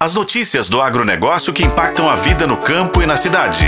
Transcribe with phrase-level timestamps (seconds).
[0.00, 3.66] As notícias do agronegócio que impactam a vida no campo e na cidade.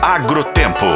[0.00, 0.86] Agrotempo.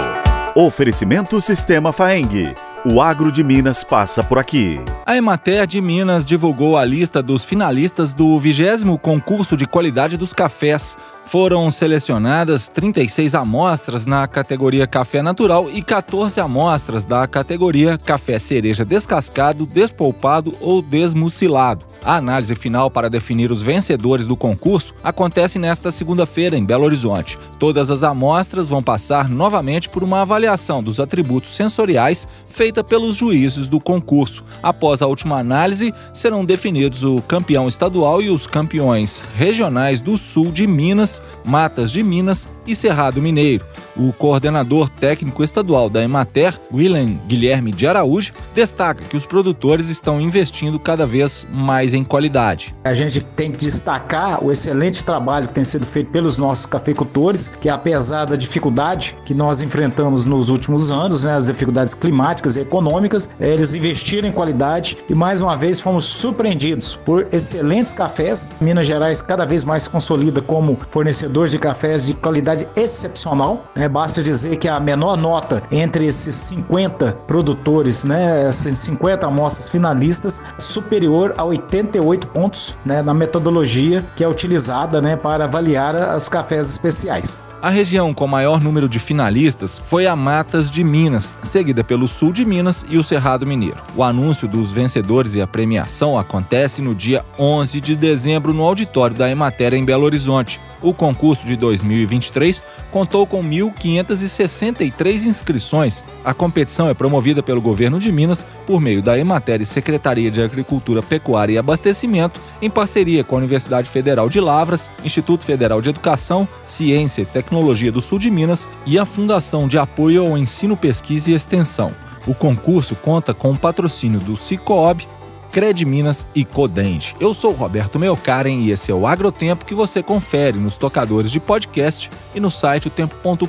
[0.55, 2.55] Oferecimento Sistema Faeng.
[2.83, 4.81] O Agro de Minas passa por aqui.
[5.05, 10.33] A Emater de Minas divulgou a lista dos finalistas do 20 concurso de qualidade dos
[10.33, 10.97] cafés.
[11.27, 18.83] Foram selecionadas 36 amostras na categoria café natural e 14 amostras da categoria café cereja
[18.83, 21.90] descascado, despolpado ou desmucilado.
[22.05, 27.39] A análise final para definir os vencedores do concurso acontece nesta segunda-feira em Belo Horizonte.
[27.59, 33.69] Todas as amostras vão passar novamente por uma avaliação dos atributos sensoriais feita pelos juízes
[33.69, 34.43] do concurso.
[34.63, 40.51] Após a última análise, serão definidos o campeão estadual e os campeões regionais do sul
[40.51, 43.65] de Minas, Matas de Minas e Cerrado Mineiro.
[44.03, 50.19] O coordenador técnico estadual da Emater, William Guilherme de Araújo, destaca que os produtores estão
[50.19, 52.75] investindo cada vez mais em qualidade.
[52.83, 57.51] A gente tem que destacar o excelente trabalho que tem sido feito pelos nossos cafeicultores,
[57.61, 62.61] que apesar da dificuldade que nós enfrentamos nos últimos anos, né, as dificuldades climáticas e
[62.63, 68.49] econômicas, eles investiram em qualidade e mais uma vez fomos surpreendidos por excelentes cafés.
[68.63, 73.67] Minas Gerais cada vez mais consolida como fornecedor de cafés de qualidade excepcional.
[73.77, 73.90] Né?
[73.91, 80.41] Basta dizer que a menor nota entre esses 50 produtores, né, essas 50 amostras finalistas,
[80.59, 86.71] superior a 88 pontos né, na metodologia que é utilizada né, para avaliar os cafés
[86.71, 87.37] especiais.
[87.63, 92.33] A região com maior número de finalistas foi a Matas de Minas, seguida pelo Sul
[92.33, 93.83] de Minas e o Cerrado Mineiro.
[93.95, 99.15] O anúncio dos vencedores e a premiação acontece no dia 11 de dezembro no auditório
[99.15, 100.59] da Emater em Belo Horizonte.
[100.83, 106.05] O concurso de 2023 contou com 1.563 inscrições.
[106.25, 110.43] A competição é promovida pelo governo de Minas por meio da Emater e Secretaria de
[110.43, 115.91] Agricultura, Pecuária e Abastecimento, em parceria com a Universidade Federal de Lavras, Instituto Federal de
[115.91, 120.77] Educação, Ciência e Tecnologia do Sul de Minas e a Fundação de Apoio ao Ensino,
[120.77, 121.93] Pesquisa e Extensão.
[122.27, 125.09] O concurso conta com o patrocínio do Cicobi,
[125.51, 127.17] Cred Minas e Codente.
[127.21, 131.41] Eu sou Roberto Melkaren e esse é o Agrotempo que você confere nos tocadores de
[131.41, 133.45] podcast e no site otempo.com.br.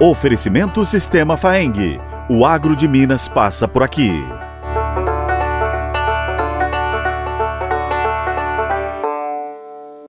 [0.00, 2.00] Oferecimento Sistema Faeng.
[2.28, 4.10] O Agro de Minas passa por aqui.